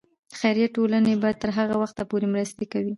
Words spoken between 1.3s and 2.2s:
تر هغه وخته